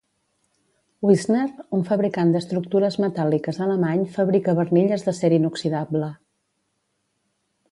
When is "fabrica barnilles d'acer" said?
4.17-5.31